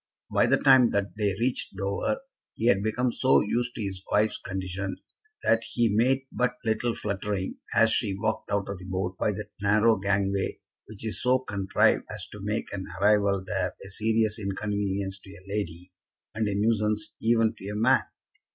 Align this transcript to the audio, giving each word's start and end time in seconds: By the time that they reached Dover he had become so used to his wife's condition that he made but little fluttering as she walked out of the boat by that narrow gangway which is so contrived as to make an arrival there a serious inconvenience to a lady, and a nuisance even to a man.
By 0.33 0.47
the 0.47 0.57
time 0.57 0.89
that 0.93 1.15
they 1.15 1.35
reached 1.39 1.75
Dover 1.77 2.21
he 2.55 2.65
had 2.65 2.81
become 2.81 3.11
so 3.11 3.39
used 3.41 3.75
to 3.75 3.83
his 3.83 4.01
wife's 4.11 4.39
condition 4.39 4.95
that 5.43 5.63
he 5.73 5.95
made 5.95 6.21
but 6.31 6.55
little 6.65 6.95
fluttering 6.95 7.57
as 7.75 7.91
she 7.91 8.17
walked 8.17 8.49
out 8.49 8.67
of 8.67 8.79
the 8.79 8.85
boat 8.85 9.15
by 9.19 9.29
that 9.33 9.51
narrow 9.61 9.97
gangway 9.97 10.59
which 10.87 11.05
is 11.05 11.21
so 11.21 11.37
contrived 11.37 12.05
as 12.09 12.25
to 12.31 12.39
make 12.41 12.73
an 12.73 12.87
arrival 12.99 13.43
there 13.45 13.75
a 13.85 13.89
serious 13.91 14.39
inconvenience 14.39 15.19
to 15.19 15.29
a 15.29 15.45
lady, 15.47 15.91
and 16.33 16.47
a 16.47 16.55
nuisance 16.55 17.13
even 17.21 17.53
to 17.59 17.67
a 17.67 17.75
man. 17.75 18.01